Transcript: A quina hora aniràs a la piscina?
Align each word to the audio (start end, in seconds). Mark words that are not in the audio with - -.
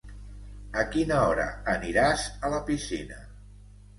A 0.83 0.85
quina 0.95 1.19
hora 1.25 1.43
aniràs 1.75 2.25
a 2.49 2.53
la 2.53 2.61
piscina? 2.71 3.21